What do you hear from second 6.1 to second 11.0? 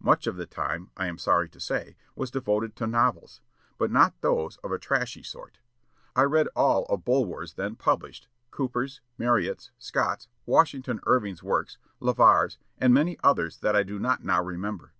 I read all of Bulwer's then published, Cooper's, Marryat's, Scott's, Washington